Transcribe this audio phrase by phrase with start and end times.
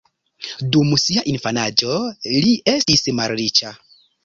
[0.75, 1.99] Dum sia infanaĝo,
[2.47, 3.79] li estis malriĉa.